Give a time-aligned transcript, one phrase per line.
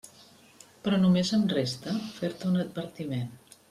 [0.87, 3.35] Però només em resta fer-te un advertiment.